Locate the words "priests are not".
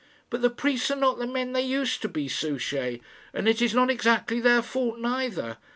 0.49-1.19